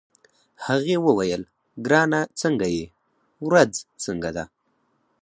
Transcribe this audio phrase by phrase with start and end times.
[0.65, 1.41] هغې وویل:
[1.85, 2.85] ګرانه څنګه يې،
[3.47, 3.73] ورځ
[4.03, 4.43] څنګه ده؟